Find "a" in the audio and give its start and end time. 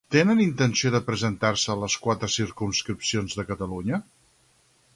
1.73-1.75